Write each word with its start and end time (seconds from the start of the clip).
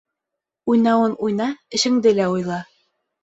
Уйнауын 0.73 1.13
уйна, 1.27 1.49
эшеңде 1.79 2.15
лә 2.21 2.27
уйла. 2.37 2.57